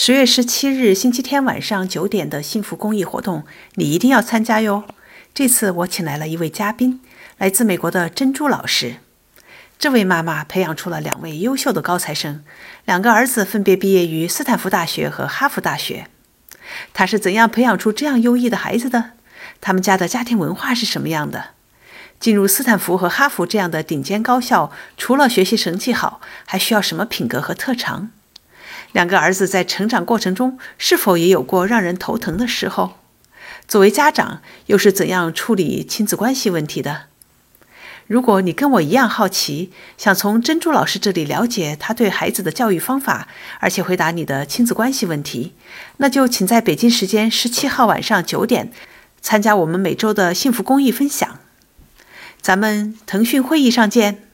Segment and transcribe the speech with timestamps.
[0.00, 3.42] 十月十七日星期天晚上九点的幸福公益活动，
[3.74, 4.84] 你一定要参加哟！
[5.34, 7.00] 这次我请来了一位嘉宾，
[7.36, 8.98] 来自美国的珍珠老师。
[9.76, 12.44] 这位妈妈培养出了两位优秀的高材生，
[12.84, 16.06] 两个儿子分别毕业于斯坦福大学和哈佛大学。
[16.94, 19.10] 她是怎样培养出这样优异的孩子的？
[19.60, 21.46] 他们家的家庭文化是什么样的？
[22.20, 28.12] 进入斯坦福和哈佛这样的顶尖高校，除了学习成绩好，还需要什么品格和特长？
[28.92, 32.92] 两个儿子在成长过程中是否也有过让人头疼的时候？
[33.66, 37.02] 作为家长，又是怎样处理亲子关系问题的？
[38.06, 43.28] 如果你跟我一样好奇，想从珍珠老师这里了解他对孩子的教育方法，
[43.60, 45.52] 而且回答你的亲子关系问题，
[45.98, 48.72] 那就请在北京时间十七号晚上九点
[49.20, 51.38] 参加我们每周的幸福公益分享。
[52.40, 54.27] 咱们腾讯会议上见。